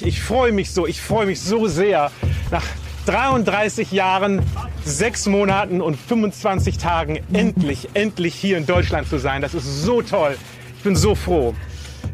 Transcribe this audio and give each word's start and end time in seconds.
Ich 0.00 0.20
freue 0.20 0.52
mich 0.52 0.70
so, 0.72 0.86
ich 0.86 1.00
freue 1.00 1.26
mich 1.26 1.40
so 1.40 1.66
sehr, 1.66 2.10
nach 2.50 2.64
33 3.06 3.92
Jahren, 3.92 4.42
6 4.84 5.26
Monaten 5.26 5.80
und 5.80 5.96
25 5.96 6.78
Tagen 6.78 7.20
endlich, 7.32 7.88
endlich 7.94 8.34
hier 8.34 8.58
in 8.58 8.66
Deutschland 8.66 9.08
zu 9.08 9.18
sein. 9.18 9.42
Das 9.42 9.54
ist 9.54 9.82
so 9.82 10.02
toll. 10.02 10.36
Ich 10.76 10.82
bin 10.82 10.96
so 10.96 11.14
froh. 11.14 11.54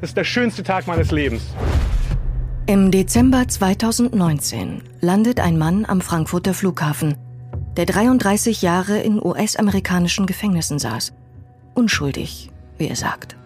Das 0.00 0.10
ist 0.10 0.16
der 0.16 0.24
schönste 0.24 0.62
Tag 0.62 0.86
meines 0.86 1.10
Lebens. 1.10 1.42
Im 2.66 2.90
Dezember 2.90 3.48
2019 3.48 4.82
landet 5.00 5.40
ein 5.40 5.58
Mann 5.58 5.84
am 5.84 6.00
Frankfurter 6.00 6.54
Flughafen, 6.54 7.16
der 7.76 7.86
33 7.86 8.62
Jahre 8.62 8.98
in 8.98 9.20
US-amerikanischen 9.20 10.26
Gefängnissen 10.26 10.78
saß. 10.78 11.12
Unschuldig, 11.74 12.50
wie 12.78 12.88
er 12.88 12.96
sagt. 12.96 13.36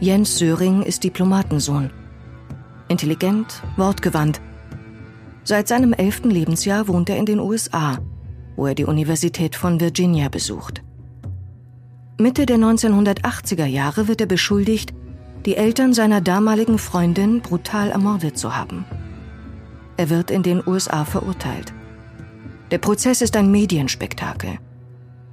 Jens 0.00 0.38
Söring 0.38 0.82
ist 0.82 1.04
Diplomatensohn. 1.04 1.90
Intelligent, 2.90 3.62
wortgewandt. 3.76 4.40
Seit 5.44 5.68
seinem 5.68 5.92
elften 5.92 6.28
Lebensjahr 6.28 6.88
wohnt 6.88 7.08
er 7.08 7.18
in 7.18 7.24
den 7.24 7.38
USA, 7.38 7.98
wo 8.56 8.66
er 8.66 8.74
die 8.74 8.84
Universität 8.84 9.54
von 9.54 9.78
Virginia 9.80 10.28
besucht. 10.28 10.82
Mitte 12.18 12.46
der 12.46 12.58
1980er 12.58 13.64
Jahre 13.64 14.08
wird 14.08 14.20
er 14.20 14.26
beschuldigt, 14.26 14.92
die 15.46 15.56
Eltern 15.56 15.94
seiner 15.94 16.20
damaligen 16.20 16.78
Freundin 16.78 17.40
brutal 17.42 17.90
ermordet 17.90 18.36
zu 18.36 18.56
haben. 18.56 18.84
Er 19.96 20.10
wird 20.10 20.32
in 20.32 20.42
den 20.42 20.60
USA 20.66 21.04
verurteilt. 21.04 21.72
Der 22.72 22.78
Prozess 22.78 23.22
ist 23.22 23.36
ein 23.36 23.52
Medienspektakel. 23.52 24.58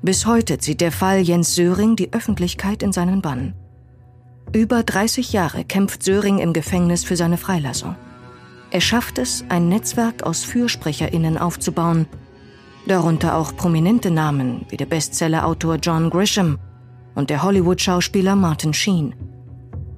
Bis 0.04 0.28
heute 0.28 0.60
zieht 0.60 0.80
der 0.80 0.92
Fall 0.92 1.22
Jens 1.22 1.56
Söring 1.56 1.96
die 1.96 2.14
Öffentlichkeit 2.14 2.84
in 2.84 2.94
seinen 2.94 3.24
Bann. 3.24 3.56
Über 4.54 4.84
30 4.84 5.34
Jahre 5.34 5.66
kämpft 5.66 6.04
Söring 6.04 6.40
im 6.40 6.54
Gefängnis 6.54 7.04
für 7.04 7.18
seine 7.18 7.38
Freilassung. 7.38 7.96
Er 8.72 8.82
schafft 8.82 9.18
es, 9.18 9.44
ein 9.50 9.68
Netzwerk 9.70 10.24
aus 10.24 10.44
FürsprecherInnen 10.44 11.38
aufzubauen, 11.38 12.08
darunter 12.88 13.36
auch 13.36 13.56
prominente 13.56 14.10
Namen 14.10 14.66
wie 14.70 14.78
der 14.78 14.86
Bestsellerautor 14.86 15.76
John 15.76 16.10
Grisham 16.10 16.60
und 17.16 17.30
der 17.30 17.44
Hollywood-Schauspieler 17.44 18.36
Martin 18.36 18.74
Sheen. 18.74 19.16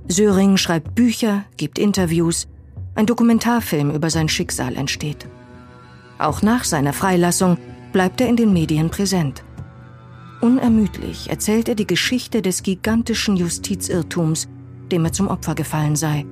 Söring 0.07 0.57
schreibt 0.57 0.95
Bücher, 0.95 1.45
gibt 1.57 1.77
Interviews, 1.77 2.47
ein 2.95 3.05
Dokumentarfilm 3.05 3.91
über 3.91 4.09
sein 4.09 4.29
Schicksal 4.29 4.75
entsteht. 4.75 5.27
Auch 6.17 6.41
nach 6.41 6.63
seiner 6.63 6.93
Freilassung 6.93 7.57
bleibt 7.91 8.19
er 8.19 8.27
in 8.27 8.35
den 8.35 8.51
Medien 8.51 8.89
präsent. 8.89 9.43
Unermüdlich 10.41 11.29
erzählt 11.29 11.69
er 11.69 11.75
die 11.75 11.87
Geschichte 11.87 12.41
des 12.41 12.63
gigantischen 12.63 13.35
Justizirrtums, 13.35 14.47
dem 14.91 15.05
er 15.05 15.11
zum 15.11 15.27
Opfer 15.27 15.55
gefallen 15.55 15.95
sei. 15.95 16.25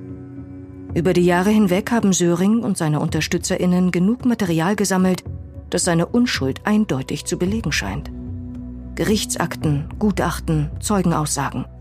Über 0.94 1.12
die 1.12 1.24
Jahre 1.24 1.50
hinweg 1.50 1.90
haben 1.90 2.12
Söring 2.12 2.60
und 2.60 2.78
seine 2.78 3.00
Unterstützerinnen 3.00 3.90
genug 3.90 4.24
Material 4.24 4.76
gesammelt, 4.76 5.22
das 5.70 5.84
seine 5.84 6.06
Unschuld 6.06 6.62
eindeutig 6.64 7.26
zu 7.26 7.38
belegen 7.38 7.72
scheint. 7.72 8.10
Gerichtsakten, 8.94 9.88
Gutachten, 9.98 10.70
Zeugenaussagen– 10.80 11.66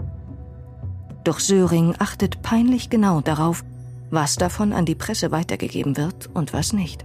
doch 1.28 1.39
Söring 1.39 1.94
achtet 2.00 2.41
peinlich 2.41 2.89
genau 2.89 3.19
darauf, 3.19 3.66
was 4.09 4.38
davon 4.38 4.72
an 4.72 4.86
die 4.86 4.95
Presse 4.95 5.30
weitergegeben 5.30 5.97
wird 5.97 6.30
und 6.34 6.53
was 6.53 6.72
nicht. 6.72 7.03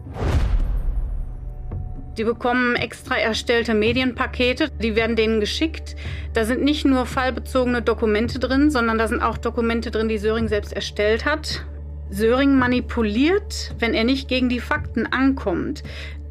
Die 2.18 2.24
bekommen 2.24 2.76
extra 2.76 3.16
erstellte 3.16 3.74
Medienpakete, 3.74 4.68
die 4.82 4.96
werden 4.96 5.16
denen 5.16 5.40
geschickt. 5.40 5.96
Da 6.34 6.44
sind 6.44 6.62
nicht 6.62 6.84
nur 6.84 7.06
fallbezogene 7.06 7.82
Dokumente 7.82 8.38
drin, 8.38 8.70
sondern 8.70 8.98
da 8.98 9.08
sind 9.08 9.22
auch 9.22 9.38
Dokumente 9.38 9.90
drin, 9.90 10.08
die 10.08 10.18
Söring 10.18 10.48
selbst 10.48 10.72
erstellt 10.72 11.24
hat. 11.24 11.64
Söring 12.10 12.58
manipuliert, 12.58 13.74
wenn 13.78 13.94
er 13.94 14.04
nicht 14.04 14.28
gegen 14.28 14.48
die 14.50 14.60
Fakten 14.60 15.06
ankommt. 15.06 15.82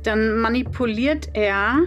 Dann 0.03 0.37
manipuliert 0.39 1.29
er 1.33 1.83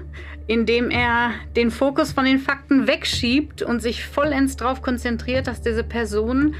indem 0.46 0.90
er 0.90 1.32
den 1.56 1.70
Fokus 1.70 2.12
von 2.12 2.24
den 2.24 2.38
Fakten 2.38 2.86
wegschiebt 2.86 3.62
und 3.62 3.80
sich 3.80 4.04
vollends 4.04 4.56
darauf 4.56 4.82
konzentriert, 4.82 5.46
dass 5.46 5.62
diese 5.62 5.84
Person, 5.84 6.54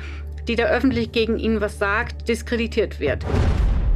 die 0.48 0.56
da 0.56 0.64
öffentlich 0.64 1.12
gegen 1.12 1.38
ihn 1.38 1.60
was 1.60 1.78
sagt, 1.78 2.28
diskreditiert 2.28 3.00
wird. 3.00 3.25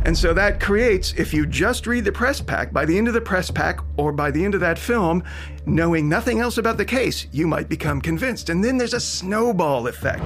And 0.05 0.17
so 0.17 0.33
that 0.35 0.61
creates, 0.61 1.13
if 1.17 1.35
you 1.35 1.47
just 1.47 1.87
read 1.87 2.05
the 2.05 2.13
press 2.13 2.41
pack, 2.41 2.73
by 2.73 2.85
the 2.87 2.97
end 2.97 3.09
of 3.09 3.15
the 3.15 3.21
press 3.21 3.51
pack 3.51 3.81
or 3.97 4.13
by 4.13 4.31
the 4.31 4.45
end 4.45 4.55
of 4.55 4.61
that 4.61 4.79
film, 4.79 5.23
knowing 5.67 6.09
nothing 6.09 6.41
else 6.41 6.59
about 6.59 6.79
the 6.79 6.85
case, 6.85 7.27
you 7.33 7.47
might 7.47 7.69
become 7.69 8.01
convinced. 8.01 8.51
And 8.51 8.63
then 8.63 8.79
there's 8.79 8.95
a 8.95 9.01
snowball 9.01 9.89
effect. 9.89 10.23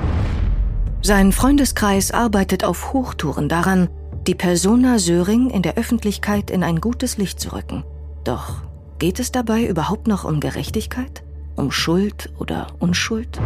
Sein 1.02 1.32
Freundeskreis 1.32 2.12
arbeitet 2.12 2.64
auf 2.64 2.92
Hochtouren 2.92 3.48
daran, 3.48 3.88
die 4.26 4.36
Persona 4.36 4.98
Söring 4.98 5.50
in 5.50 5.62
der 5.62 5.76
Öffentlichkeit 5.76 6.50
in 6.50 6.62
ein 6.62 6.80
gutes 6.80 7.18
Licht 7.18 7.40
zu 7.40 7.52
rücken. 7.52 7.82
Doch 8.22 8.62
Geht 9.02 9.18
es 9.18 9.32
dabei 9.32 9.66
überhaupt 9.66 10.06
noch 10.06 10.22
um 10.22 10.38
Gerechtigkeit? 10.38 11.24
Um 11.56 11.72
Schuld 11.72 12.32
oder 12.38 12.68
Unschuld? 12.78 13.40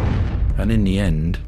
And 0.58 0.70
in 0.70 0.84
the 0.84 0.98
end, 0.98 1.40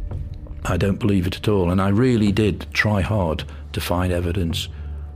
I 0.70 0.76
don't 0.76 0.98
believe 0.98 1.26
it 1.26 1.36
at 1.36 1.48
all. 1.48 1.70
And 1.70 1.80
I 1.80 1.88
really 1.88 2.32
did 2.32 2.66
try 2.72 3.00
hard 3.00 3.44
to 3.72 3.80
find 3.80 4.12
evidence 4.12 4.68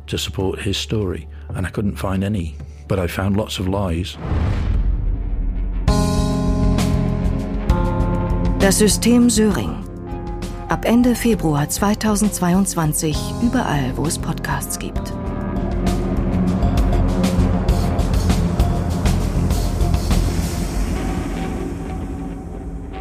to 0.06 0.18
support 0.18 0.60
his 0.60 0.76
story. 0.76 1.28
And 1.50 1.66
I 1.66 1.70
couldn't 1.70 1.96
find 1.96 2.24
any. 2.24 2.56
But 2.88 2.98
I 2.98 3.06
found 3.06 3.36
lots 3.36 3.58
of 3.58 3.68
lies. 3.68 4.16
Das 8.58 8.78
System 8.78 9.28
Söring. 9.28 9.84
Ab 10.68 10.84
Ende 10.84 11.14
Februar 11.14 11.68
2022 11.68 13.16
überall, 13.42 13.92
wo 13.96 14.06
es 14.06 14.18
Podcasts 14.18 14.78
gibt. 14.78 15.12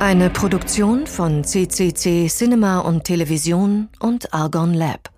Eine 0.01 0.31
Produktion 0.31 1.06
von 1.06 1.44
CCC 1.44 2.28
Cinema 2.28 2.79
und 2.79 3.03
Television 3.03 3.88
und 4.00 4.34
Argon 4.34 4.73
Lab. 4.73 5.11